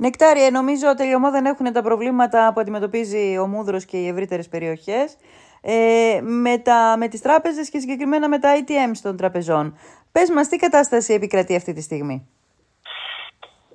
Νεκτάρια, 0.00 0.50
νομίζω 0.50 0.88
ότι 0.88 0.96
τελειωμό 0.96 1.30
δεν 1.30 1.46
έχουν 1.46 1.72
τα 1.72 1.82
προβλήματα 1.82 2.50
που 2.54 2.60
αντιμετωπίζει 2.60 3.38
ο 3.38 3.46
Μούδρος 3.46 3.84
και 3.84 3.96
οι 3.96 4.08
ευρύτερες 4.08 4.48
περιοχές 4.48 5.16
ε, 5.62 6.20
με, 6.22 6.58
τα, 6.58 6.94
με 6.98 7.08
τις 7.08 7.20
τράπεζες 7.20 7.70
και 7.70 7.78
συγκεκριμένα 7.78 8.28
με 8.28 8.38
τα 8.38 8.50
ATM 8.58 8.92
των 9.02 9.16
τραπεζών. 9.16 9.78
Πες 10.12 10.30
μας 10.30 10.48
τι 10.48 10.56
κατάσταση 10.56 11.14
επικρατεί 11.14 11.56
αυτή 11.56 11.72
τη 11.72 11.82
στιγμή; 11.82 12.28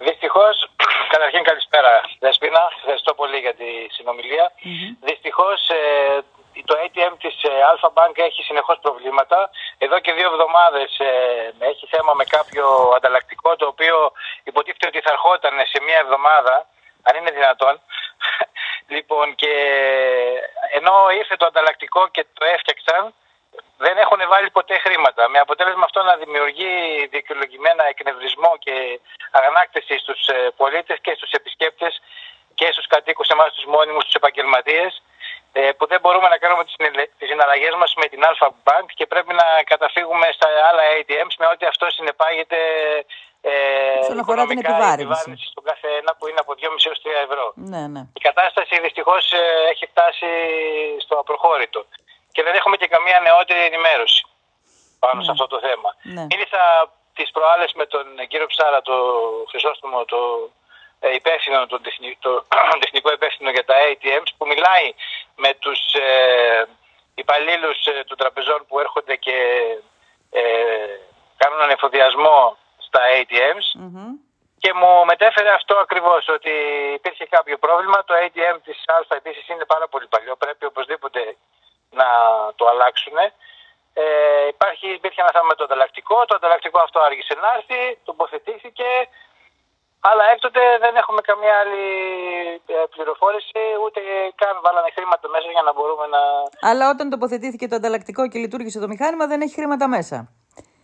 Δυστυχώς, 0.08 0.56
καταρχήν 1.14 1.44
καλησπέρα 1.44 1.92
Δεσπίνα, 2.20 2.62
ευχαριστώ 2.78 3.14
πολύ 3.14 3.38
για 3.38 3.54
τη 3.54 3.70
συνομιλία. 3.96 4.52
Mm-hmm. 4.52 5.08
Δυστυχώς 5.10 5.70
ε, 5.70 6.22
το 6.70 6.76
ATM 6.84 7.14
της 7.24 7.36
ε, 7.44 7.52
Alpha 7.72 7.90
Bank 7.98 8.16
έχει 8.30 8.42
συνεχώς 8.44 8.78
προβλήματα. 8.82 9.50
Εδώ 9.78 10.00
και 10.00 10.14
δύο 10.14 10.28
εβδομάδες 10.34 11.00
ε, 11.00 11.12
έχει 11.72 11.86
θέμα 11.94 12.14
με 12.14 12.24
κάποιο 12.36 12.66
ανταλλακτικό 12.98 13.56
το 13.56 13.66
οποίο 13.74 13.96
υποτίθεται 14.54 14.88
ότι 14.92 15.00
θα 15.06 15.12
ερχόταν 15.16 15.54
σε 15.72 15.78
μία 15.86 16.00
εβδομάδα, 16.06 16.56
αν 17.08 17.14
είναι 17.18 17.32
δυνατόν. 17.40 17.76
λοιπόν 18.94 19.36
και 19.42 19.54
ενώ 20.78 20.94
ήρθε 21.20 21.36
το 21.38 21.46
ανταλλακτικό 21.46 22.02
και 22.16 22.24
το 22.38 22.44
έφτιαξαν, 22.56 23.04
δεν 23.78 23.98
έχουν 23.98 24.20
βάλει 24.28 24.50
ποτέ 24.50 24.76
χρήματα. 24.86 25.30
Με 25.30 25.40
αποτέλεσμα 25.40 25.86
αυτό 25.90 26.00
να 26.04 26.16
δημιουργεί 26.16 26.74
δικαιολογημένα 27.16 27.84
εκνευρισμό 27.94 28.52
και 28.66 29.00
αγανάκτηση 29.32 29.96
στους 30.04 30.28
ε, 30.28 30.38
πολίτες 30.58 30.98
και 31.02 31.14
στους 31.18 31.32
επισκέπτες 31.32 32.02
και 32.60 32.68
στους 32.72 32.88
κατοίκους 32.88 33.28
εμάς 33.28 33.54
τους 33.54 33.66
μόνιμους, 33.66 34.04
τους 34.06 34.14
επαγγελματίες 34.14 35.02
ε, 35.54 35.72
που 35.78 35.86
δεν 35.88 36.00
μπορούμε 36.02 36.28
να 36.28 36.38
κάνουμε 36.38 36.64
τις 36.64 37.30
συναλλαγές 37.30 37.74
μας 37.82 37.94
με 38.02 38.08
την 38.08 38.22
Alpha 38.30 38.48
Bank 38.68 38.88
και 38.98 39.06
πρέπει 39.06 39.34
να 39.34 39.48
καταφύγουμε 39.64 40.28
στα 40.32 40.48
άλλα 40.70 40.84
ATMs 40.98 41.36
με 41.38 41.46
ό,τι 41.54 41.66
αυτό 41.66 41.86
συνεπάγεται 41.90 42.58
ε, 42.58 43.06
Όσον 44.04 44.20
αφορά 44.20 44.46
την 44.46 44.60
επιβάρυνση. 44.64 45.32
στον 45.52 45.64
κάθε 45.70 45.88
ένα 46.00 46.12
που 46.18 46.28
είναι 46.30 46.42
από 46.46 46.54
2,5 46.54 46.88
έως 46.88 47.00
3 47.04 47.08
ευρώ. 47.28 47.46
Ναι, 47.56 47.84
ναι. 47.94 48.02
Η 48.20 48.22
κατάσταση 48.30 48.74
δυστυχώς 48.86 49.24
ε, 49.32 49.44
έχει 49.72 49.86
φτάσει 49.92 50.30
στο 51.04 51.16
απροχώρητο 51.24 51.80
και 52.32 52.44
δεν 52.44 52.56
έχουμε 52.60 52.76
και 52.82 52.88
καμία 52.88 53.20
νεότερη 53.20 53.64
ενημέρωση 53.70 54.22
πάνω 55.04 55.20
σε 55.22 55.32
ναι. 55.32 55.36
αυτό 55.36 55.48
το 55.54 55.60
θέμα. 55.68 55.90
Ναι. 56.16 56.24
Μίλησα 56.32 56.62
τις 57.18 57.30
προάλλες 57.36 57.72
με 57.80 57.86
τον 57.94 58.06
κύριο 58.30 58.48
Ψάρα, 58.54 58.82
το 58.82 58.96
Χρυσόστομο, 59.50 60.06
το 60.06 60.20
ε, 61.06 61.14
υπεύθυνο, 61.20 61.66
τον 61.74 61.82
τεχνικό, 61.82 62.32
τεχνικό 62.84 63.10
υπεύθυνο 63.18 63.50
για 63.56 63.66
τα 63.70 63.76
ATMs 63.90 64.32
που 64.38 64.46
μιλάει 64.52 64.88
με 65.36 65.52
τους 65.64 65.82
ε, 65.94 66.66
υπαλλήλους 67.16 67.78
ε, 67.86 68.04
των 68.08 68.18
τραπεζών 68.18 68.60
που 68.68 68.80
έρχονται 68.80 69.16
και 69.16 69.38
ε, 70.32 70.44
κάνουν 71.38 71.62
ανεφοδιασμό 71.62 72.58
στα 72.94 73.02
ATMs 73.20 73.68
και 74.64 74.72
μου 74.80 74.92
μετέφερε 75.12 75.50
αυτό 75.60 75.74
ακριβώς 75.86 76.24
ότι 76.38 76.54
υπήρχε 77.00 77.26
κάποιο 77.36 77.58
πρόβλημα. 77.66 77.98
Το 78.08 78.14
ATM 78.24 78.58
της 78.66 78.78
Α 78.96 78.98
επίσης 79.20 79.46
είναι 79.52 79.66
πάρα 79.74 79.88
πολύ 79.94 80.08
παλιό, 80.14 80.34
πρέπει 80.44 80.66
οπωσδήποτε 80.72 81.22
να 82.00 82.08
το 82.58 82.64
αλλάξουν. 82.72 83.18
Ε, 84.04 84.06
υπάρχει, 84.54 84.88
υπήρχε 85.00 85.22
ένα 85.24 85.32
θέμα 85.36 85.48
με 85.52 85.56
το 85.60 85.64
ανταλλακτικό, 85.68 86.18
το 86.30 86.36
ανταλλακτικό 86.40 86.80
αυτό 86.88 86.98
άργησε 87.08 87.34
να 87.44 87.50
έρθει, 87.58 87.82
τοποθετήθηκε, 88.10 88.90
αλλά 90.10 90.24
έκτοτε 90.34 90.62
δεν 90.86 90.94
έχουμε 91.02 91.22
καμία 91.30 91.56
άλλη 91.62 91.86
ε, 92.74 92.76
πληροφόρηση, 92.94 93.64
ούτε 93.84 94.00
καν 94.42 94.56
βάλανε 94.66 94.90
χρήματα 94.96 95.26
μέσα 95.36 95.50
για 95.56 95.66
να 95.68 95.72
μπορούμε 95.76 96.06
να. 96.14 96.22
Αλλά 96.70 96.86
όταν 96.94 97.06
τοποθετήθηκε 97.14 97.66
το 97.68 97.76
ανταλλακτικό 97.80 98.22
και 98.32 98.40
λειτουργήσε 98.44 98.80
το 98.84 98.88
μηχάνημα, 98.94 99.26
δεν 99.32 99.40
έχει 99.42 99.56
χρήματα 99.60 99.88
μέσα. 99.96 100.18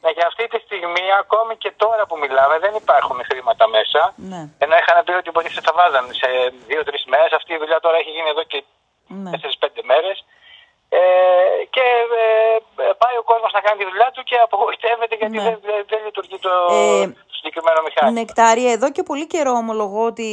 Ναι, 0.04 0.10
για 0.18 0.26
αυτή 0.32 0.44
τη 0.52 0.58
στιγμή, 0.66 1.06
ακόμη 1.24 1.54
και 1.64 1.72
τώρα 1.84 2.04
που 2.10 2.18
μιλάμε, 2.24 2.56
δεν 2.66 2.74
υπάρχουν 2.82 3.18
χρήματα 3.30 3.66
μέσα. 3.78 4.02
Ναι. 4.32 4.42
Ενώ 4.64 4.74
είχαν 4.82 4.98
πει 5.06 5.14
ότι 5.22 5.30
υποτίθεται 5.34 5.66
θα 5.68 5.74
βάζαν 5.80 6.06
σε 6.22 6.28
δύο-τρεις 6.70 7.04
μέρες. 7.14 7.32
Αυτή 7.40 7.52
η 7.54 7.60
δουλειά 7.64 7.80
τώρα 7.86 7.98
έχει 8.02 8.12
γίνει 8.16 8.30
εδώ 8.36 8.44
και 8.52 8.60
ναι. 9.08 9.32
4-5 9.34 9.82
μέρες. 9.92 10.18
Ε, 10.90 11.00
και 11.76 11.86
ε, 12.24 12.92
πάει 13.02 13.16
ο 13.22 13.24
κόσμος 13.32 13.52
να 13.58 13.62
κάνει 13.66 13.78
τη 13.82 13.86
δουλειά 13.92 14.10
του 14.14 14.24
και 14.30 14.38
απογοητεύεται 14.48 15.16
γιατί 15.22 15.38
Ναι. 15.38 15.44
δεν, 15.48 15.60
δεν, 15.68 15.80
δεν 15.92 16.00
λειτουργεί 16.06 16.38
το 16.48 16.52
Ε, 16.70 17.06
συγκεκριμένο 17.38 17.80
μηχάνημα. 17.88 18.20
Νεκτάρια, 18.20 18.72
εδώ 18.78 18.88
και 18.96 19.04
πολύ 19.04 19.28
καιρό 19.28 19.52
ομολογώ 19.64 20.04
ότι 20.06 20.30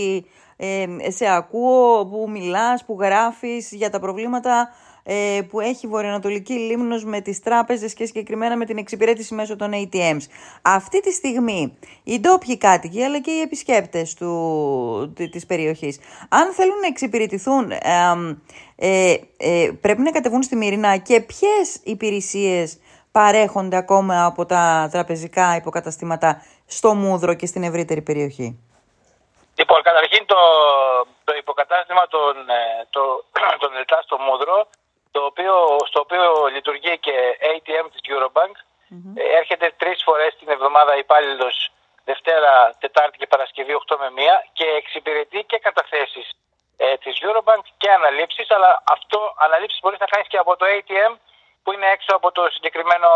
ε, 0.56 0.84
σε 1.18 1.26
ακούω 1.40 2.06
που 2.10 2.20
μιλάς, 2.36 2.84
που 2.86 2.96
γράφεις 3.00 3.72
για 3.80 3.90
τα 3.90 3.98
προβλήματα 4.00 4.54
ε, 5.08 5.40
που 5.50 5.60
έχει 5.60 5.86
η 5.86 5.88
Βορειοανατολική 5.88 6.52
Λίμνος 6.52 7.04
με 7.04 7.20
τις 7.20 7.40
τράπεζες 7.42 7.94
και 7.94 8.06
συγκεκριμένα 8.06 8.56
με 8.56 8.64
την 8.64 8.78
εξυπηρέτηση 8.78 9.34
μέσω 9.34 9.56
των 9.56 9.70
ATMs. 9.74 10.22
Αυτή 10.62 11.00
τη 11.00 11.12
στιγμή 11.12 11.78
οι 12.04 12.20
ντόπιοι 12.20 12.56
κάτοικοι 12.58 13.02
αλλά 13.02 13.20
και 13.20 13.30
οι 13.30 13.40
επισκέπτες 13.40 14.14
του, 14.14 15.12
τη- 15.16 15.28
της 15.28 15.46
περιοχής, 15.46 15.98
αν 16.28 16.52
θέλουν 16.52 16.78
να 16.80 16.86
εξυπηρετηθούν, 16.86 17.70
ε, 17.70 17.78
ε, 18.76 19.14
ε, 19.36 19.70
πρέπει 19.80 20.00
να 20.02 20.10
κατεβούν 20.10 20.42
στη 20.42 20.56
Μύρινα 20.56 20.96
και 20.96 21.20
ποιες 21.20 21.80
υπηρεσίες 21.84 22.78
παρέχονται 23.12 23.76
ακόμα 23.76 24.24
από 24.24 24.46
τα 24.46 24.88
τραπεζικά 24.92 25.56
υποκαταστήματα 25.56 26.42
στο 26.66 26.94
Μούδρο 26.94 27.34
και 27.34 27.46
στην 27.46 27.62
ευρύτερη 27.62 28.02
περιοχή; 28.02 28.60
Λοιπόν, 29.58 29.82
καταρχήν 29.82 30.26
το, 30.26 30.40
το 31.24 31.32
υποκατάστημα 31.36 32.06
των, 32.08 32.32
ε, 32.48 32.86
το, 32.90 33.24
των 33.58 33.76
ΕΛΤΑ 33.76 33.98
στο 34.02 34.18
Μούδρο, 34.18 34.68
το 35.10 35.20
οποίο, 35.30 35.54
στο 35.90 35.98
οποίο 36.00 36.24
λειτουργεί 36.54 36.98
και 37.06 37.16
ATM 37.52 37.86
της 37.92 38.02
Eurobank, 38.12 38.54
ε, 39.20 39.22
έρχεται 39.40 39.66
τρεις 39.82 39.98
φορές 40.06 40.30
την 40.38 40.48
εβδομάδα 40.56 40.92
υπάλληλο 41.04 41.48
Δευτέρα, 42.04 42.52
Τετάρτη 42.82 43.16
και 43.18 43.26
Παρασκευή 43.26 43.72
8 43.74 43.96
με 44.00 44.08
1 44.10 44.36
και 44.58 44.66
εξυπηρετεί 44.80 45.40
και 45.50 45.58
καταθέσεις 45.66 46.26
ε, 46.76 46.96
της 47.02 47.14
Eurobank 47.24 47.64
και 47.80 47.90
αναλήψεις, 47.98 48.50
αλλά 48.56 48.70
αυτό 48.96 49.18
αναλήψεις 49.46 49.80
μπορείς 49.82 49.98
να 50.04 50.06
κάνεις 50.12 50.28
και 50.28 50.35
από 50.46 50.56
το 50.56 50.66
ATM 50.76 51.12
που 51.62 51.72
είναι 51.72 51.86
έξω 51.96 52.12
από 52.18 52.32
το 52.32 52.42
συγκεκριμένο 52.50 53.08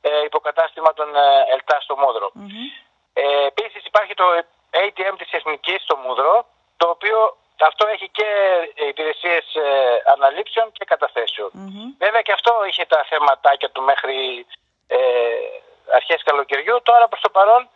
ε, 0.00 0.22
υποκατάστημα 0.24 0.92
των 0.94 1.08
ε, 1.16 1.52
ΕΛΤΑ 1.52 1.76
στο 1.80 1.96
Μούδρο. 1.96 2.32
Ε, 3.12 3.46
Επίσης 3.46 3.82
υπάρχει 3.84 4.14
το 4.14 4.24
ATM 4.84 5.14
της 5.18 5.32
Εθνικής 5.32 5.82
στο 5.82 5.96
Μούδρο, 5.96 6.46
το 6.76 6.88
οποίο 6.88 7.36
αυτό 7.70 7.86
έχει 7.86 8.08
και 8.08 8.28
υπηρεσίες 8.88 9.54
ε, 9.54 10.02
αναλήψεων 10.14 10.72
και 10.72 10.84
καταθέσεων. 10.84 11.50
Βέβαια 11.98 12.22
και 12.22 12.32
αυτό 12.32 12.52
είχε 12.68 12.84
τα 12.84 13.04
θέματάκια 13.08 13.70
του 13.70 13.82
μέχρι 13.82 14.46
ε, 14.86 14.98
αρχές 15.94 16.22
καλοκαιριού. 16.22 16.82
Τώρα 16.82 17.08
προς 17.08 17.20
το 17.20 17.28
παρόν 17.28 17.68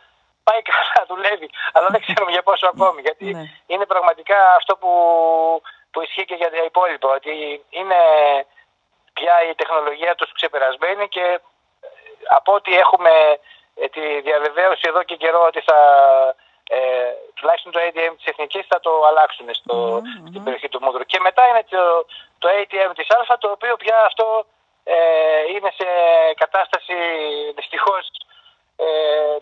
πάει 0.43 0.61
καλά, 0.61 1.05
δουλεύει. 1.11 1.49
Αλλά 1.73 1.87
δεν 1.89 2.01
ξέρουμε 2.01 2.31
για 2.31 2.43
πόσο 2.43 2.67
ακόμη. 2.67 3.01
Γιατί 3.01 3.25
Ναι. 3.25 3.43
είναι 3.65 3.85
πραγματικά 3.85 4.55
αυτό 4.55 4.77
που, 4.77 4.91
που 5.91 6.01
ισχύει 6.01 6.25
και 6.25 6.35
για 6.35 6.51
τα 6.51 6.63
υπόλοιπα. 6.63 7.09
Ότι 7.09 7.63
είναι 7.69 7.95
πια 9.13 9.35
η 9.49 9.55
τεχνολογία 9.55 10.15
τους 10.15 10.31
ξεπερασμένη 10.31 11.07
και 11.07 11.25
ε, 11.81 11.87
από 12.37 12.53
ό,τι 12.53 12.77
έχουμε 12.77 13.09
ε, 13.75 13.87
τη 13.87 14.21
διαβεβαίωση 14.21 14.85
εδώ 14.91 15.03
και 15.03 15.15
καιρό 15.15 15.41
ότι 15.47 15.61
θα 15.69 15.79
ε, 16.69 17.11
τουλάχιστον 17.33 17.71
το 17.71 17.79
ATM 17.87 18.13
της 18.17 18.25
Εθνικής 18.25 18.65
θα 18.67 18.79
το 18.79 18.91
αλλάξουν 19.09 19.47
στο, 19.53 20.01
στην 20.29 20.43
περιοχή 20.43 20.69
του 20.69 20.79
Μούδρου. 20.83 21.03
Και 21.03 21.19
μετά 21.19 21.47
είναι 21.47 21.63
το, 21.69 22.05
το 22.39 22.47
ATM 22.59 22.91
της 22.95 23.07
Α, 23.09 23.37
το 23.37 23.49
οποίο 23.51 23.75
πια 23.75 23.97
αυτό 24.05 24.45
ε, 24.83 24.95
είναι 25.55 25.71
σε 25.79 25.87
κατάσταση 26.35 26.93
δυστυχώς 27.55 28.03
ε, 28.75 28.85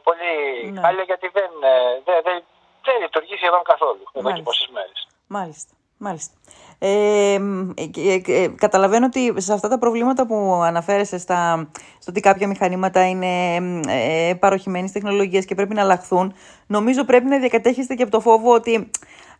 πολύ 0.03 0.33
Ναι. 0.71 0.81
χάλια 0.81 1.03
γιατί 1.03 1.27
δεν, 1.27 1.51
ε, 1.61 2.01
δεν, 2.05 2.21
δεν, 2.23 2.43
δεν 2.83 3.01
λειτουργεί 3.01 3.35
σχεδόν 3.35 3.63
καθόλου 3.63 4.01
εδώ 4.01 4.11
και 4.13 4.21
Μάλιστα. 4.21 4.43
πόσες 4.43 4.67
μέρες. 4.67 5.07
Μάλιστα. 5.27 5.73
Μάλιστα. 6.03 6.33
Ε, 6.79 7.33
ε, 7.33 8.21
ε, 8.25 8.47
καταλαβαίνω 8.47 9.05
ότι 9.05 9.33
σε 9.37 9.53
αυτά 9.53 9.67
τα 9.67 9.77
προβλήματα 9.77 10.25
που 10.25 10.61
αναφέρεσαι 10.63 11.17
στα, 11.17 11.69
στο 11.99 12.11
ότι 12.11 12.19
κάποια 12.19 12.47
μηχανήματα 12.47 13.07
είναι 13.07 13.55
ε, 13.87 14.33
παροχημένης 14.33 14.91
τεχνολογίας 14.91 15.45
και 15.45 15.55
πρέπει 15.55 15.73
να 15.73 15.81
αλλάχθουν, 15.81 16.33
νομίζω 16.67 17.03
πρέπει 17.03 17.25
να 17.25 17.39
διακατέχεστε 17.39 17.95
και 17.95 18.03
από 18.03 18.11
το 18.11 18.19
φόβο 18.19 18.53
ότι 18.53 18.89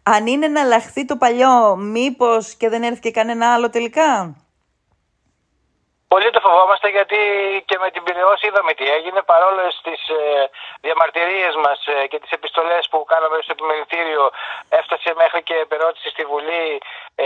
αν 0.04 0.28
είναι 0.28 0.48
να 0.48 0.62
αλλάχθει 0.62 1.06
το 1.06 1.16
παλιό, 1.18 1.76
μήπως 1.76 2.56
και 2.56 2.70
δεν 2.70 2.84
έρθει 2.84 3.00
και 3.00 3.12
κανένα 3.12 3.54
άλλο 3.54 3.70
τελικά; 3.70 4.36
Πολύ 6.14 6.30
το 6.30 6.40
φοβόμαστε 6.40 6.88
γιατί 6.90 7.20
και 7.66 7.78
με 7.84 7.90
την 7.92 8.04
Πυραιός 8.04 8.42
είδαμε 8.42 8.74
τι 8.74 8.86
έγινε 8.98 9.22
παρόλο 9.22 9.62
στις 9.80 10.02
ε, 10.10 10.50
διαμαρτυρίες 10.82 11.56
μας 11.56 11.80
ε, 11.86 12.08
και 12.08 12.20
τις 12.20 12.32
επιστολές 12.32 12.88
που 12.90 13.04
κάναμε 13.04 13.38
στο 13.42 13.52
επιμελητήριο 13.58 14.32
έφτασε 14.70 15.14
μέχρι 15.22 15.44
και 15.44 15.56
επερώτηση 15.56 16.10
στη 16.10 16.24
Βουλή 16.32 16.82
ε, 17.16 17.26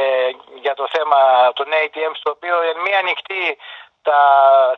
για 0.64 0.74
το 0.80 0.86
θέμα 0.96 1.20
των 1.54 1.68
ATM 1.84 2.12
στο 2.20 2.30
οποίο 2.36 2.56
εν 2.62 2.78
μία 2.86 3.02
νυχτή 3.02 3.58
τα 4.02 4.20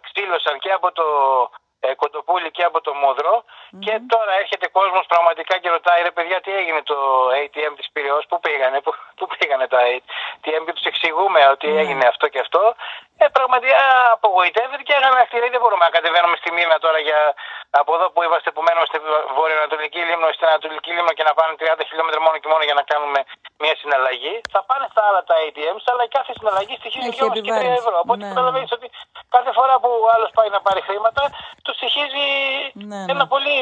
ξύλωσαν 0.06 0.60
και 0.60 0.72
από 0.72 0.92
το 0.92 1.08
ε, 1.50 1.67
Κοντοπούλη 1.96 2.52
και 2.52 2.64
από 2.64 2.82
το 2.82 2.94
μουδρο 2.94 3.44
Και 3.80 3.94
τώρα 4.14 4.34
έρχεται 4.42 4.68
κόσμος 4.68 5.06
πραγματικά 5.06 5.58
και 5.58 5.70
ρωτάει 5.70 6.02
ρε 6.02 6.12
παιδιά 6.12 6.42
τι 6.42 6.52
έγινε 6.60 6.82
το 6.92 6.98
ATM 7.42 7.74
της 7.80 7.88
Πυραιός, 7.94 8.26
πού 8.30 8.40
πήγανε, 8.40 8.82
πού, 8.82 8.92
πού 9.18 9.28
πήγανε 9.34 9.68
τα 9.68 9.80
ATM 9.94 10.62
και 10.66 10.74
τους 10.74 10.88
εξηγούμε 10.92 11.40
ότι 11.56 11.68
mm. 11.72 11.82
έγινε 11.82 12.06
αυτό 12.08 12.28
και 12.28 12.40
αυτό. 12.40 12.76
Ε, 13.18 13.28
πραγματικά 13.38 13.86
απογοητεύεται 14.18 14.84
και 14.88 14.94
έγαμε 15.00 15.20
αχτηρή. 15.20 15.48
Δεν 15.50 15.60
μπορούμε 15.62 15.84
να 15.86 15.92
κατεβαίνουμε 15.98 16.36
στη 16.42 16.50
μήνα 16.52 16.76
τώρα 16.86 17.00
για 17.08 17.20
από 17.70 17.92
εδώ 17.98 18.06
που 18.14 18.20
είμαστε 18.26 18.50
που 18.56 18.62
μένουμε 18.66 18.88
στη 18.92 18.98
βορειοανατολική 19.38 20.02
λίμνο, 20.10 20.28
στην 20.38 20.48
ανατολική 20.52 20.92
λίμνο 20.96 21.12
και 21.18 21.26
να 21.30 21.34
πάνε 21.38 21.52
30 21.60 21.84
χιλιόμετρα 21.90 22.20
μόνο 22.26 22.38
και 22.42 22.50
μόνο 22.54 22.64
για 22.70 22.76
να 22.80 22.84
κάνουμε 22.92 23.20
μια 23.64 23.76
συναλλαγή. 23.82 24.36
Θα 24.54 24.62
πάνε 24.70 24.86
στα 24.94 25.02
άλλα 25.08 25.22
τα 25.30 25.36
ATMs, 25.46 25.86
αλλά 25.92 26.04
κάθε 26.18 26.32
συναλλαγή 26.38 26.76
στοιχίζει 26.82 27.10
2 27.20 27.30
και 27.36 27.42
3 27.42 27.82
ευρώ. 27.82 27.98
Οπότε 28.04 28.22
ναι. 28.24 28.30
καταλαβαίνεις 28.32 28.72
ότι 28.78 28.88
κάθε 29.36 29.52
φορά 29.58 29.76
που 29.82 29.90
ο 30.06 30.08
άλλος 30.16 30.30
πάει 30.38 30.50
να 30.56 30.60
πάρει 30.66 30.82
χρήματα, 30.90 31.24
του 31.64 31.72
στοιχίζει 31.78 32.28
ναι, 32.74 33.00
ναι. 33.06 33.12
ένα 33.14 33.26
πολύ 33.34 33.56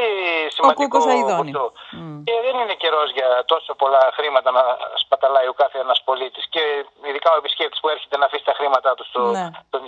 σημαντικό 0.55 0.97
ποσό. 1.39 1.65
Mm. 1.97 2.17
Και 2.25 2.33
δεν 2.45 2.55
είναι 2.61 2.75
καιρός 2.83 3.09
για 3.17 3.29
τόσο 3.51 3.71
πολλά 3.81 4.03
χρήματα 4.17 4.49
να 4.57 4.63
σπαταλάει 5.03 5.47
ο 5.53 5.55
κάθε 5.61 5.77
ένας 5.85 5.99
πολίτης. 6.07 6.45
Και 6.53 6.63
ειδικά 7.07 7.29
ο 7.35 7.37
επισκέπτης 7.41 7.79
που 7.81 7.89
έρχεται 7.95 8.17
να 8.17 8.25
αφήσει 8.25 8.45
τα 8.49 8.55
χρήματά 8.59 8.91
του 8.97 9.05
στο, 9.09 9.21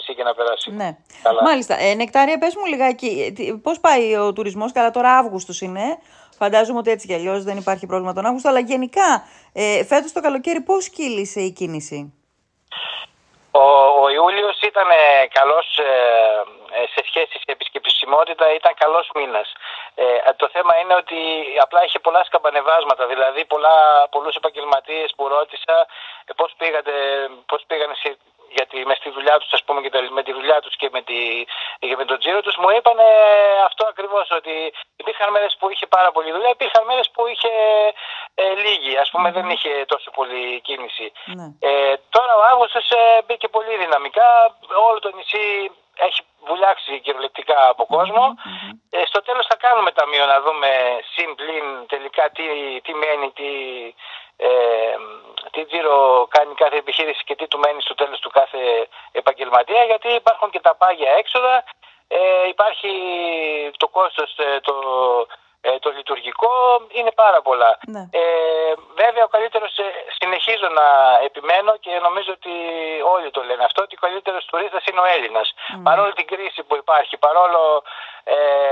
ναι. 0.07 0.13
στο 0.13 0.13
νησί 0.13 0.15
και 0.15 0.23
να 0.23 0.33
περάσει. 0.33 0.71
Ναι. 0.71 0.97
Καλά. 1.23 1.43
Μάλιστα. 1.43 1.79
Ε, 1.79 1.93
Νεκτάρια, 1.93 2.37
πες 2.37 2.55
μου 2.55 2.65
λιγάκι, 2.65 3.33
πώς 3.63 3.79
πάει 3.79 4.15
ο 4.15 4.33
τουρισμός, 4.33 4.71
καλά 4.71 4.91
τώρα 4.91 5.17
Αύγουστος 5.17 5.61
είναι. 5.61 5.97
Φαντάζομαι 6.37 6.79
ότι 6.79 6.91
έτσι 6.91 7.07
κι 7.07 7.13
αλλιώς 7.13 7.43
δεν 7.43 7.57
υπάρχει 7.57 7.85
πρόβλημα 7.85 8.13
τον 8.13 8.25
Αύγουστο, 8.25 8.49
αλλά 8.49 8.59
γενικά 8.59 9.23
ε, 9.53 9.83
φέτος 9.83 10.11
το 10.11 10.21
καλοκαίρι 10.21 10.61
πώς 10.61 10.89
κύλησε 10.89 11.39
η 11.41 11.51
κίνηση; 11.51 12.13
Ο, 13.51 13.59
ο 14.03 14.09
Ιούλιος 14.09 14.61
ήταν 14.61 14.87
καλός 15.31 15.77
ε, 15.77 15.87
ε, 16.71 16.85
σε 16.93 17.01
σχέση 17.09 17.35
σε 17.43 17.51
επισκεψιμότητα, 17.57 18.53
ήταν 18.53 18.73
καλός 18.83 19.09
μήνας. 19.15 19.53
Ε, 19.95 20.05
το 20.41 20.47
θέμα 20.53 20.73
είναι 20.81 20.95
ότι 20.95 21.19
απλά 21.65 21.83
είχε 21.85 21.99
πολλά 21.99 22.23
σκαμπανεβάσματα, 22.23 23.07
δηλαδή 23.07 23.45
πολλά, 23.45 24.07
πολλούς 24.11 24.35
επαγγελματίες 24.35 25.13
που 25.15 25.27
ρώτησα 25.27 25.75
ε, 26.25 26.33
πώς, 26.39 26.53
πήγατε, 26.57 26.91
πώς 27.45 27.63
πήγανε 27.67 27.95
σε 28.01 28.16
γιατί 28.67 28.87
με 28.87 28.95
στη 28.95 29.09
δουλειά 29.09 29.37
τους, 29.39 29.51
ας 29.53 29.63
πούμε, 29.63 29.81
και 29.81 29.91
με 30.17 30.23
τη 30.23 30.31
δουλειά 30.33 30.59
τους 30.61 30.75
και 30.75 30.89
με, 30.91 31.01
τη, 31.01 31.19
και 31.79 31.95
με 31.95 32.05
τον 32.05 32.19
τζίρο 32.19 32.41
τους, 32.41 32.55
μου 32.61 32.69
είπαν 32.69 32.97
αυτό 33.65 33.85
ακριβώς, 33.89 34.31
ότι 34.31 34.73
υπήρχαν 34.95 35.31
μέρες 35.31 35.55
που 35.59 35.69
είχε 35.69 35.87
πάρα 35.87 36.11
πολύ 36.11 36.31
δουλειά, 36.31 36.49
υπήρχαν 36.49 36.85
μέρες 36.85 37.09
που 37.13 37.27
είχε 37.27 37.51
ε, 38.35 38.53
λίγη, 38.63 38.97
ας 38.97 39.09
πούμε, 39.09 39.31
δεν 39.31 39.49
είχε 39.49 39.85
τόσο 39.87 40.09
πολύ 40.11 40.61
κίνηση. 40.61 41.11
Ναι. 41.25 41.47
Ε, 41.59 41.93
τώρα 42.09 42.33
ο 42.35 42.43
Αύγουστος 42.51 42.89
ε, 42.91 43.21
μπήκε 43.25 43.47
πολύ 43.47 43.77
δυναμικά, 43.77 44.57
όλο 44.87 44.99
το 44.99 45.11
νησί 45.15 45.71
έχει 45.97 46.21
βουλιάξει 46.47 46.99
κυριολεκτικά 46.99 47.67
από 47.69 47.83
Ε, 48.89 49.05
στο 49.05 49.21
τέλος 49.21 49.45
θα 49.47 49.55
κάνουμε 49.55 49.91
ταμείο 49.91 50.25
να 50.25 50.41
δούμε 50.41 50.69
συν 51.13 51.29
τελικά 51.87 52.29
τι, 52.29 52.43
τι 52.81 52.93
μένει, 52.93 53.31
τι, 53.31 53.49
ε, 54.37 54.49
τι 55.51 55.65
τζίρο 55.65 56.27
κάνει 56.29 56.53
κάθε 56.53 56.77
επιχείρηση 56.77 57.23
και 57.23 57.35
τι 57.35 57.47
του 57.47 57.59
μένει 57.59 57.81
στο 57.81 57.95
τέλος 57.95 57.95
του 57.95 57.95
κάθε 57.95 57.96
επαγγελματία 59.47 59.83
γιατί 59.91 60.09
υπάρχουν 60.21 60.49
και 60.49 60.59
τα 60.59 60.75
πάγια 60.75 61.11
έξοδα, 61.21 61.63
ε, 62.07 62.47
υπάρχει 62.47 62.91
το 63.77 63.87
κόστος 63.87 64.37
ε, 64.37 64.59
το, 64.67 64.75
ε, 65.61 65.79
το 65.79 65.89
λειτουργικό, 65.97 66.51
είναι 66.91 67.11
πάρα 67.11 67.41
πολλά. 67.41 67.77
Ναι. 67.87 68.03
Ε, 68.11 68.73
βέβαια 68.95 69.23
ο 69.23 69.27
καλύτερος, 69.35 69.73
συνεχίζω 70.19 70.67
να 70.79 70.87
επιμένω 71.27 71.71
και 71.83 71.99
νομίζω 72.07 72.31
ότι 72.37 72.53
όλοι 73.15 73.29
το 73.31 73.41
λένε 73.43 73.63
αυτό, 73.63 73.81
ότι 73.81 73.95
ο 73.95 74.03
καλύτερος 74.05 74.45
τουρίστας 74.45 74.85
είναι 74.85 74.99
ο 74.99 75.07
Έλληνας. 75.15 75.47
Mm. 75.53 75.81
Παρόλο 75.83 76.13
την 76.13 76.27
κρίση 76.27 76.63
που 76.63 76.75
υπάρχει, 76.75 77.17
παρόλο 77.17 77.83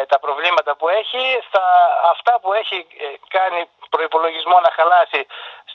τα 0.07 0.19
προβλήματα 0.19 0.75
που 0.75 0.89
έχει, 0.89 1.23
στα, 1.47 1.65
αυτά 2.13 2.39
που 2.41 2.53
έχει 2.53 2.87
κάνει 3.27 3.69
προπολογισμό 3.89 4.57
να 4.59 4.71
χαλάσει 4.77 5.21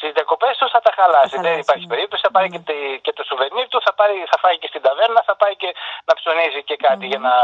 στις 0.01 0.13
διακοπές 0.19 0.55
τους 0.59 0.71
θα 0.75 0.81
τα 0.87 0.93
χαλάσει. 0.99 1.37
Δεν 1.47 1.59
υπάρχει 1.65 1.87
ναι. 1.87 1.93
περίπτωση. 1.93 2.23
Θα 2.27 2.33
πάρει 2.37 2.49
ναι. 2.49 2.59
και, 2.59 2.75
και, 3.05 3.13
το 3.13 3.23
σουβενίρ 3.29 3.67
του, 3.69 3.81
θα, 3.87 3.93
πάρει, 3.99 4.17
θα 4.31 4.39
φάει 4.43 4.57
και 4.59 4.69
στην 4.73 4.83
ταβέρνα, 4.87 5.21
θα 5.29 5.35
πάει 5.41 5.55
και 5.63 5.71
να 6.09 6.13
ψωνίζει 6.19 6.61
και 6.69 6.77
κάτι 6.87 7.07
για, 7.11 7.21
να, 7.27 7.35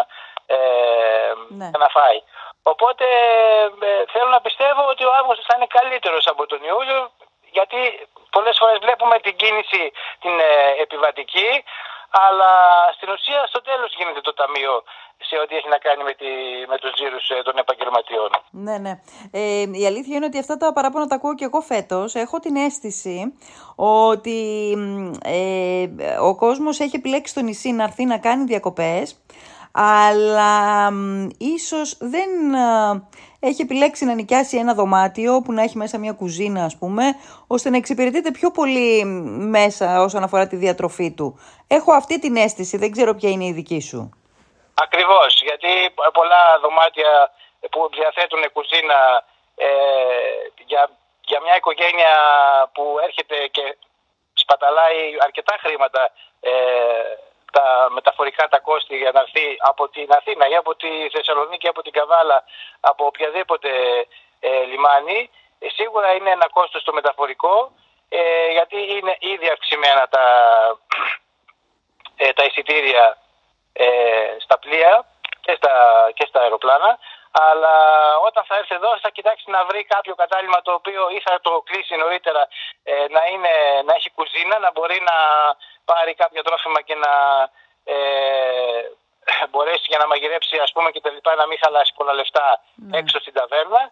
ε, 0.55 0.57
ναι. 1.59 1.69
να 1.83 1.89
φάει. 1.97 2.19
Οπότε 2.73 3.07
ε, 3.89 4.05
θέλω 4.13 4.31
να 4.37 4.41
πιστεύω 4.47 4.83
ότι 4.93 5.05
ο 5.05 5.13
Αύγουστος 5.19 5.47
θα 5.49 5.55
είναι 5.57 5.69
καλύτερος 5.79 6.25
από 6.33 6.43
τον 6.51 6.61
Ιούλιο 6.71 7.01
γιατί 7.57 7.79
πολλές 8.35 8.57
φορές 8.61 8.79
βλέπουμε 8.85 9.17
την 9.27 9.37
κίνηση 9.37 9.83
την 10.23 10.35
ε, 10.51 10.53
επιβατική 10.85 11.51
αλλά 12.27 12.53
στην 12.97 13.09
ουσία 13.15 13.41
στο 13.47 13.61
τέλος 13.69 13.91
γίνεται 13.99 14.21
το 14.21 14.35
ταμείο 14.41 14.75
σε 15.19 15.37
ό,τι 15.43 15.55
έχει 15.55 15.69
να 15.69 15.79
κάνει 15.79 16.03
με, 16.03 16.15
τη, 16.21 16.27
με 16.69 16.77
τους 16.79 16.93
τζίρους 16.93 17.29
ε, 17.29 17.43
των 17.43 17.55
επαγγελματιών. 17.59 18.31
Ναι, 18.51 18.79
ναι. 18.79 19.01
Ε, 19.31 19.81
η 19.83 19.87
αλήθεια 19.87 20.17
είναι 20.17 20.25
ότι 20.25 20.39
αυτά 20.39 20.57
τα 20.57 20.73
παράπονα 20.73 21.07
τα 21.07 21.15
ακούω 21.15 21.35
και 21.35 21.45
εγώ 21.45 21.61
φέτος. 21.61 22.15
Έχω 22.15 22.39
την 22.39 22.57
αίσθηση 22.57 23.33
ότι 23.77 24.39
ε, 25.25 25.87
ο 26.21 26.37
κόσμος 26.37 26.81
έχει 26.81 26.97
επιλέξει 26.97 27.35
το 27.35 27.43
νησί 27.43 27.73
να 27.73 27.83
έρθει 27.83 28.05
να 28.05 28.19
κάνει 28.19 28.45
διακοπές 28.45 29.21
αλλά 29.79 30.93
ίσως 31.39 31.97
δεν 32.01 32.29
έχει 33.39 33.63
επιλέξει 33.63 34.05
να 34.05 34.15
νοικιάσει 34.15 34.57
ένα 34.57 34.75
δωμάτιο 34.75 35.41
που 35.41 35.53
να 35.53 35.63
έχει 35.63 35.77
μέσα 35.77 35.99
μια 35.99 36.13
κουζίνα 36.13 36.65
ας 36.65 36.77
πούμε, 36.77 37.05
ώστε 37.47 37.71
να 37.71 37.77
εξυπηρετείται 37.77 38.31
πιο 38.31 38.51
πολύ 38.51 39.05
μέσα 39.39 40.03
όσον 40.03 40.23
αφορά 40.23 40.47
τη 40.47 40.57
διατροφή 40.57 41.11
του. 41.11 41.39
Έχω 41.67 41.93
αυτή 41.93 42.19
την 42.19 42.37
αίσθηση, 42.37 42.77
δεν 42.77 42.91
ξέρω 42.91 43.15
ποια 43.15 43.31
είναι 43.31 43.45
η 43.45 43.53
δική 43.53 43.81
σου. 43.81 44.11
Ακριβώς, 44.83 45.43
γιατί 45.43 45.95
πολλά 46.13 46.59
δωμάτια 46.61 47.33
που 47.71 47.91
διαθέτουν 47.93 48.53
κουζίνα 48.53 49.25
ε, 49.57 49.69
για, 50.67 50.91
για 51.21 51.41
μια 51.41 51.57
οικογένεια 51.57 52.13
που 52.75 52.97
έρχεται 53.03 53.47
και 53.47 53.77
σπαταλάει 54.33 55.17
αρκετά 55.21 55.57
χρήματα 55.61 56.13
ε, 56.41 56.53
τα 57.53 57.89
μεταφορικά 57.91 58.49
τα 58.49 58.59
κόστη 58.59 58.97
για 58.97 59.13
να 59.13 59.21
έρθει 59.21 59.57
από 59.59 59.89
την 59.89 60.13
Αθήνα 60.13 60.49
ή 60.49 60.55
από 60.57 60.75
τη 60.75 61.09
Θεσσαλονίκη, 61.13 61.69
από 61.69 61.83
την 61.83 61.93
Καβάλα, 61.93 62.45
από 62.81 63.07
οποιαδήποτε 63.07 63.71
ε, 64.41 64.63
λιμάνι, 64.71 65.31
ε, 65.59 65.69
σίγουρα 65.69 66.15
είναι 66.15 66.31
ένα 66.31 66.49
κόστος 66.49 66.83
το 66.83 66.93
μεταφορικό, 66.93 67.73
ε, 68.09 68.51
γιατί 68.51 68.77
είναι 68.77 69.17
ήδη 69.19 69.49
αυξημένα 69.49 70.09
τα, 70.09 70.25
ε, 72.25 72.33
τα 72.33 72.45
εισιτήρια 72.45 73.19
στα 74.39 74.59
πλοία 74.59 75.05
και 75.41 75.55
στα, 75.57 75.75
και 76.15 76.27
στα 76.29 76.41
αεροπλάνα. 76.41 76.99
Αλλά 77.49 77.75
όταν 78.29 78.45
θα 78.49 78.57
έρθει 78.57 78.75
εδώ 78.75 78.99
θα 78.99 79.11
κοιτάξει 79.11 79.51
να 79.51 79.65
βρει 79.65 79.85
κάποιο 79.85 80.15
κατάλημα 80.15 80.63
το 80.63 80.73
οποίο 80.73 81.03
ή 81.17 81.21
θα 81.27 81.41
το 81.41 81.63
κλείσει 81.69 81.97
νωρίτερα 81.97 82.49
να, 83.15 83.23
είναι, 83.33 83.55
να 83.85 83.93
έχει 83.95 84.11
κουζίνα, 84.11 84.59
να 84.59 84.71
μπορεί 84.75 84.99
να 85.11 85.17
πάρει 85.85 86.15
κάποια 86.15 86.43
τρόφιμα 86.43 86.81
και 86.81 86.95
να 86.95 87.13
ε, 87.85 87.97
μπορέσει 89.51 89.87
για 89.93 89.99
να 89.99 90.07
μαγειρέψει 90.07 90.57
ας 90.67 90.73
πούμε 90.73 90.91
και 90.91 91.01
τα 91.01 91.11
λοιπά 91.11 91.35
να 91.35 91.47
μην 91.47 91.59
χαλάσει 91.63 91.93
πολλά 91.97 92.13
λεφτά 92.13 92.47
ναι. 92.75 92.99
έξω 92.99 93.21
στην 93.21 93.33
ταβέρνα. 93.33 93.83
Ναι. 93.83 93.91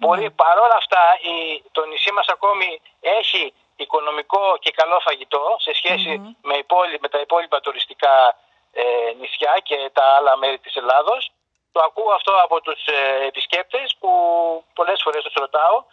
Μπορεί 0.00 0.30
παρόλα 0.30 0.76
αυτά 0.82 1.02
η, 1.32 1.62
το 1.72 1.84
νησί 1.86 2.12
μας 2.12 2.28
ακόμη 2.28 2.80
έχει 3.00 3.54
οικονομικό 3.76 4.56
και 4.60 4.70
καλό 4.70 5.00
φαγητό 5.00 5.56
σε 5.58 5.72
σχεση 5.74 6.36
με, 6.42 6.54
με 7.00 7.08
τα 7.08 7.20
υπόλοιπα 7.20 7.60
τουριστικά 7.60 8.36
ε, 8.72 9.12
νησιά 9.18 9.54
και 9.62 9.90
τα 9.92 10.04
άλλα 10.16 10.36
μέρη 10.36 10.58
της 10.58 10.74
Ελλάδος. 10.76 11.30
Το 11.72 11.80
ακούω 11.80 12.12
αυτό 12.12 12.32
από 12.44 12.60
τους 12.60 12.86
ε, 12.86 13.26
επισκέπτες 13.26 13.96
που 14.00 14.10
πολλές 14.74 15.00
φορές 15.02 15.22
τους 15.22 15.34
ρωτάω 15.34 15.84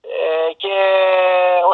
ε, 0.00 0.52
και 0.62 0.74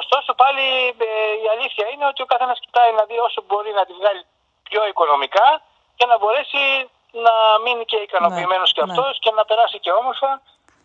ωστόσο 0.00 0.34
πάλι 0.34 0.66
ε, 0.98 1.44
η 1.44 1.46
αλήθεια 1.54 1.86
είναι 1.92 2.06
ότι 2.06 2.22
ο 2.22 2.26
καθένας 2.26 2.58
κοιτάει 2.60 2.92
να 2.92 3.04
δει 3.04 3.18
όσο 3.18 3.42
μπορεί 3.46 3.72
να 3.72 3.84
τη 3.86 3.92
βγάλει 3.92 4.22
πιο 4.62 4.86
οικονομικά 4.86 5.62
και 5.96 6.06
να 6.06 6.18
μπορέσει 6.18 6.90
να 7.24 7.34
μείνει 7.64 7.84
και 7.84 7.96
ικανοποιημένος 7.96 8.72
ναι, 8.72 8.74
και 8.74 8.90
αυτός 8.90 9.12
ναι. 9.14 9.22
και 9.24 9.30
να 9.30 9.44
περάσει 9.44 9.78
και 9.78 9.92
όμορφα 9.92 10.42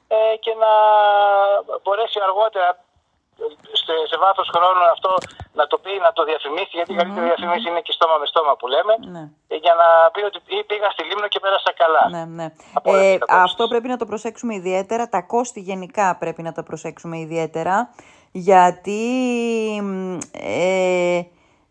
ε, 0.07 0.35
και 0.43 0.53
να 0.53 0.71
μπορέσει 1.83 2.19
αργότερα 2.23 2.69
σε, 3.83 3.93
σε 4.11 4.17
βάθος 4.23 4.47
χρόνου 4.55 4.83
αυτό 4.95 5.11
να 5.59 5.67
το 5.71 5.77
πει, 5.83 5.93
να 6.05 6.11
το 6.17 6.21
διαφημίσει, 6.29 6.73
γιατί 6.77 6.91
η 6.93 6.95
καλύτερη 7.01 7.25
διαφήμιση 7.31 7.65
είναι 7.69 7.81
και 7.87 7.93
στόμα 7.97 8.15
με 8.21 8.25
στόμα 8.31 8.53
που 8.59 8.67
λέμε, 8.75 8.93
ναι. 9.15 9.23
Ε, 9.53 9.55
για 9.65 9.73
να 9.81 9.87
πει 10.13 10.21
ότι 10.29 10.39
πήγα 10.69 10.89
στη 10.95 11.03
Λίμνο 11.03 11.27
και 11.33 11.39
πέρασα 11.39 11.71
καλά. 11.81 12.03
Ναι, 12.15 12.23
ναι. 12.37 12.47
Ε, 12.83 13.17
αυτό 13.29 13.67
πρέπει 13.67 13.87
να 13.87 13.97
το 13.97 14.05
προσέξουμε 14.05 14.53
ιδιαίτερα, 14.55 15.09
τα 15.09 15.21
κόστη 15.21 15.59
γενικά 15.59 16.07
πρέπει 16.21 16.41
να 16.41 16.51
τα 16.51 16.63
προσέξουμε 16.63 17.17
ιδιαίτερα, 17.17 17.75
γιατί 18.31 19.01
ε, 20.31 21.21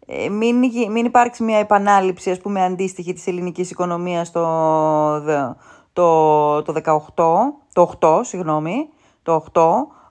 ε, 0.07 0.29
μην, 0.29 0.57
μην 0.91 1.05
υπάρξει 1.05 1.43
μια 1.43 1.59
επανάληψη, 1.59 2.31
ας 2.31 2.39
πούμε, 2.39 2.65
αντίστοιχη 2.65 3.13
της 3.13 3.27
ελληνικής 3.27 3.71
οικονομίας 3.71 4.31
το, 4.33 4.45
το, 5.93 6.63
το 6.63 6.73
18, 6.85 7.15
το 7.73 7.93
8, 8.01 8.21
συγγνώμη, 8.23 8.89
το 9.23 9.45
8, 9.53 9.63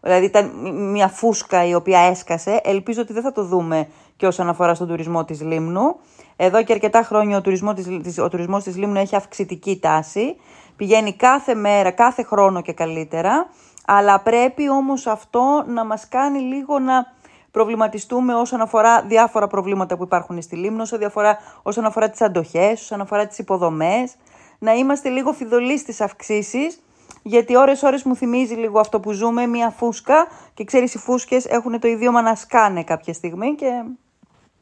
Δηλαδή 0.01 0.25
ήταν 0.25 0.51
μια 0.91 1.07
φούσκα 1.07 1.65
η 1.65 1.73
οποία 1.73 1.99
έσκασε. 1.99 2.61
Ελπίζω 2.63 3.01
ότι 3.01 3.13
δεν 3.13 3.23
θα 3.23 3.31
το 3.31 3.43
δούμε 3.43 3.87
και 4.17 4.27
όσον 4.27 4.49
αφορά 4.49 4.73
στον 4.73 4.87
τουρισμό 4.87 5.25
της 5.25 5.41
Λίμνου. 5.41 5.95
Εδώ 6.35 6.63
και 6.63 6.73
αρκετά 6.73 7.03
χρόνια 7.03 7.37
ο 7.37 7.41
τουρισμός 7.41 7.73
της, 8.03 8.17
ο 8.19 8.29
τουρισμός 8.29 8.63
της 8.63 8.77
Λίμνου 8.77 8.99
έχει 8.99 9.15
αυξητική 9.15 9.79
τάση. 9.79 10.35
Πηγαίνει 10.75 11.13
κάθε 11.13 11.55
μέρα, 11.55 11.91
κάθε 11.91 12.23
χρόνο 12.23 12.61
και 12.61 12.73
καλύτερα. 12.73 13.49
Αλλά 13.85 14.19
πρέπει 14.19 14.69
όμως 14.69 15.07
αυτό 15.07 15.63
να 15.67 15.85
μας 15.85 16.07
κάνει 16.07 16.39
λίγο 16.39 16.79
να 16.79 17.05
προβληματιστούμε 17.51 18.33
όσον 18.33 18.61
αφορά 18.61 19.01
διάφορα 19.01 19.47
προβλήματα 19.47 19.97
που 19.97 20.03
υπάρχουν 20.03 20.41
στη 20.41 20.55
Λίμνο, 20.55 20.81
όσον 20.81 21.03
αφορά, 21.03 21.37
όσον 21.63 21.85
αφορά 21.85 22.09
τις 22.09 22.21
αντοχές, 22.21 22.81
όσον 22.81 23.01
αφορά 23.01 23.27
τις 23.27 23.37
υποδομές. 23.37 24.15
Να 24.59 24.73
είμαστε 24.73 25.09
λίγο 25.09 25.31
φιδωλοί 25.31 25.77
στις 25.77 26.01
αυξήσεις 26.01 26.79
γιατί 27.23 27.57
ώρες-ώρες 27.57 28.03
μου 28.03 28.15
θυμίζει 28.15 28.53
λίγο 28.53 28.79
αυτό 28.79 28.99
που 28.99 29.11
ζούμε, 29.11 29.45
μια 29.45 29.69
φούσκα 29.69 30.27
και 30.53 30.63
ξέρεις 30.63 30.93
οι 30.93 30.97
φούσκες 30.97 31.45
έχουν 31.45 31.79
το 31.79 31.87
ίδιο 31.87 32.11
να 32.11 32.35
σκάνε 32.35 32.83
κάποια 32.83 33.13
στιγμή 33.13 33.55
και... 33.55 33.71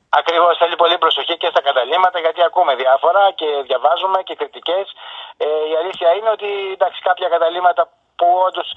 Ακριβώς, 0.10 0.58
θέλει 0.58 0.76
πολύ 0.76 0.98
προσοχή 0.98 1.38
και 1.38 1.48
στα 1.52 1.62
καταλήμματα 1.62 2.20
γιατί 2.20 2.44
ακούμε 2.44 2.76
διάφορα 2.76 3.32
και 3.36 3.46
διαβάζουμε 3.68 4.24
και 4.24 4.36
κριτικές. 4.36 4.86
Ε, 5.38 5.46
η 5.72 5.74
αλήθεια 5.82 6.10
είναι 6.14 6.30
ότι 6.30 6.50
εντάξει, 6.74 7.02
κάποια 7.02 7.28
καταλήμματα 7.30 7.90
που 8.16 8.28
όντως 8.48 8.68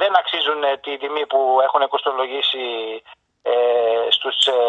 δεν 0.00 0.16
αξίζουν 0.16 0.60
τη 0.80 0.96
τιμή 0.98 1.26
που 1.26 1.40
έχουν 1.66 1.88
κοστολογήσει 1.88 2.64
ε, 3.42 4.10
στους, 4.10 4.46
ε, 4.46 4.62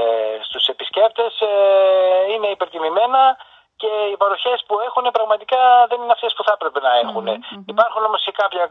στους 0.47 0.67
επισκέπτες 0.67 1.33
ε, 1.41 2.31
είναι 2.33 2.47
υπερτιμημένα 2.47 3.37
και 3.81 3.91
οι 4.11 4.17
παροχές 4.23 4.59
που 4.67 4.75
έχουν 4.87 5.05
πραγματικά 5.17 5.61
δεν 5.89 6.01
είναι 6.01 6.15
αυτές 6.17 6.33
που 6.35 6.43
θα 6.47 6.53
έπρεπε 6.57 6.79
να 6.87 6.91
εχουν 7.01 7.27
Υπάρχουν 7.73 8.01
όμως 8.09 8.21
και 8.25 8.33
κάποια, 8.41 8.63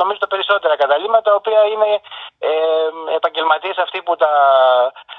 νομίζω 0.00 0.18
τα 0.24 0.30
περισσότερα 0.32 0.74
καταλήμματα, 0.82 1.30
τα 1.30 1.34
οποία 1.40 1.60
είναι 1.72 1.90
ε, 2.38 2.52
επαγγελματίες 3.18 3.76
αυτοί 3.84 3.98
που 4.02 4.14
τα, 4.16 4.32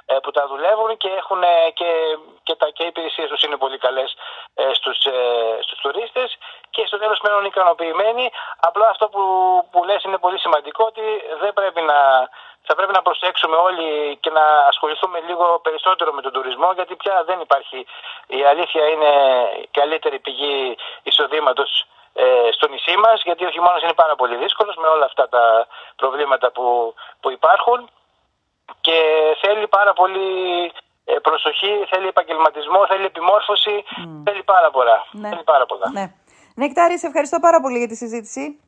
ε, 0.05 0.15
που 0.23 0.31
τα 0.31 0.43
δουλεύουν 0.51 0.97
και, 0.97 1.09
έχουν, 1.21 1.41
και, 1.79 1.89
και, 2.43 2.55
τα, 2.55 2.67
και 2.75 2.83
οι 2.83 2.91
υπηρεσίες 2.93 3.29
τους 3.29 3.41
είναι 3.43 3.57
πολύ 3.63 3.77
καλές 3.77 4.09
ε, 4.53 4.73
στους 4.73 4.97
ε, 5.05 5.15
στους 5.65 5.79
τουρίστες 5.83 6.29
και 6.69 6.83
στο 6.87 6.97
τέλος 6.97 7.19
μένουν 7.23 7.45
ικανοποιημένοι. 7.45 8.25
Απλά 8.59 8.87
αυτό 8.89 9.05
που, 9.13 9.23
που 9.71 9.83
λες 9.83 10.03
είναι 10.03 10.17
πολύ 10.25 10.39
σημαντικό 10.39 10.83
ότι 10.85 11.05
δεν 11.41 11.53
πρέπει 11.53 11.81
να 11.81 11.99
θα 12.67 12.75
πρέπει 12.75 12.93
να 12.93 13.01
προσέξουμε 13.01 13.55
όλοι 13.55 14.17
και 14.23 14.29
να 14.29 14.45
ασχοληθούμε 14.71 15.19
λίγο 15.27 15.59
περισσότερο 15.65 16.11
με 16.13 16.21
τον 16.21 16.31
τουρισμό 16.31 16.71
γιατί 16.71 16.95
πια 16.95 17.23
δεν 17.29 17.39
υπάρχει. 17.39 17.85
Η 18.27 18.43
αλήθεια 18.51 18.83
είναι 18.93 19.11
καλύτερη 19.71 20.19
πηγή 20.19 20.75
εισοδήματος 21.03 21.87
ε, 22.13 22.23
στο 22.51 22.67
νησί 22.67 22.95
μας, 22.97 23.21
γιατί 23.23 23.45
ο 23.45 23.49
χειμώνας 23.49 23.81
είναι 23.81 23.93
πάρα 23.93 24.15
πολύ 24.15 24.35
δύσκολος 24.35 24.75
με 24.75 24.87
όλα 24.87 25.05
αυτά 25.05 25.29
τα 25.29 25.67
προβλήματα 25.95 26.51
που, 26.51 26.93
που 27.19 27.31
υπάρχουν 27.31 27.89
και 28.81 28.97
θέλει 29.41 29.67
πάρα 29.67 29.93
πολύ 29.93 30.29
ε, 31.05 31.13
προσοχή, 31.21 31.85
θέλει 31.89 32.07
επαγγελματισμό, 32.07 32.85
θέλει 32.87 33.05
επιμόρφωση, 33.05 33.83
θέλει 34.23 34.43
πάρα 34.43 34.71
πολλά. 34.71 35.05
Ναι. 35.11 35.29
Θέλει 35.29 35.43
πάρα 35.43 35.65
πολλά. 35.65 35.89
Ναι. 35.91 36.05
Νεκτάρη, 36.55 36.99
σε 36.99 37.07
ευχαριστώ 37.07 37.39
πάρα 37.39 37.61
πολύ 37.61 37.77
για 37.77 37.87
τη 37.87 37.95
συζήτηση. 37.95 38.59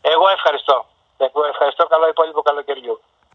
Εγώ 0.00 0.28
ευχαριστώ. 0.28 0.86
Εγώ 1.16 1.44
ευχαριστώ. 1.44 1.86
Καλό 1.86 2.08
υπόλοιπο 2.08 2.42
καλοκαιριού. 2.42 3.00